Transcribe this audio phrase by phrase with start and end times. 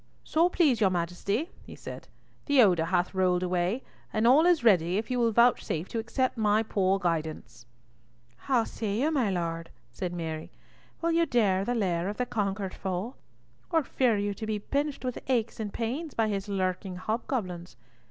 [0.23, 2.07] "So please your Majesty," he said,
[2.47, 6.39] "the odour hath rolled away, and all is ready if you will vouchsafe to accept
[6.39, 7.67] my poor guidance."
[8.35, 10.49] "How say you, my Lord?" said Mary.
[11.03, 13.13] "Will you dare the lair of the conquered foe,
[13.69, 17.75] or fear you to be pinched with aches and pains by his lurking hobgoblins?